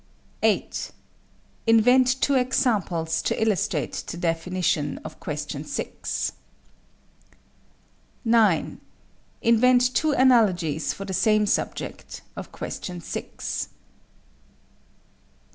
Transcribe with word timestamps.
8. 0.41 0.89
Invent 1.67 2.19
two 2.23 2.33
examples 2.33 3.21
to 3.21 3.39
illustrate 3.39 3.93
the 4.07 4.17
definition 4.17 4.99
(question 5.19 5.63
6). 5.63 6.31
9. 8.25 8.81
Invent 9.43 9.93
two 9.93 10.11
analogies 10.13 10.91
for 10.91 11.05
the 11.05 11.13
same 11.13 11.45
subject 11.45 12.23
(question 12.51 12.99
6). 12.99 13.65
10. 13.69 13.73